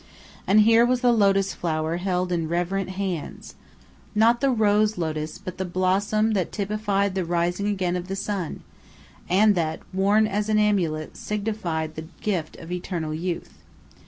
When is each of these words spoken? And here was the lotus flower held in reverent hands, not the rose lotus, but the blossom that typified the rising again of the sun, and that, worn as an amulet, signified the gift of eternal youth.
And 0.47 0.61
here 0.61 0.83
was 0.83 1.01
the 1.01 1.11
lotus 1.11 1.53
flower 1.53 1.97
held 1.97 2.31
in 2.31 2.47
reverent 2.47 2.89
hands, 2.89 3.53
not 4.15 4.41
the 4.41 4.49
rose 4.49 4.97
lotus, 4.97 5.37
but 5.37 5.59
the 5.59 5.63
blossom 5.63 6.31
that 6.31 6.51
typified 6.51 7.13
the 7.13 7.23
rising 7.23 7.67
again 7.67 7.95
of 7.95 8.07
the 8.07 8.15
sun, 8.15 8.63
and 9.29 9.53
that, 9.53 9.79
worn 9.93 10.25
as 10.25 10.49
an 10.49 10.57
amulet, 10.57 11.15
signified 11.17 11.93
the 11.93 12.07
gift 12.19 12.55
of 12.55 12.71
eternal 12.71 13.13
youth. 13.13 13.59